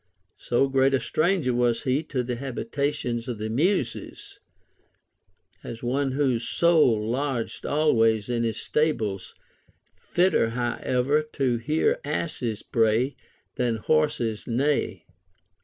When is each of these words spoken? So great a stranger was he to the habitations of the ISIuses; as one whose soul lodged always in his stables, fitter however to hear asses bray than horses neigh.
So 0.39 0.67
great 0.67 0.95
a 0.95 0.99
stranger 0.99 1.53
was 1.53 1.83
he 1.83 2.01
to 2.05 2.23
the 2.23 2.37
habitations 2.37 3.27
of 3.27 3.37
the 3.37 3.49
ISIuses; 3.49 4.39
as 5.63 5.83
one 5.83 6.13
whose 6.13 6.47
soul 6.49 7.07
lodged 7.07 7.67
always 7.67 8.27
in 8.27 8.43
his 8.43 8.59
stables, 8.59 9.35
fitter 9.95 10.49
however 10.49 11.21
to 11.33 11.57
hear 11.57 11.99
asses 12.03 12.63
bray 12.63 13.15
than 13.57 13.75
horses 13.75 14.47
neigh. 14.47 15.05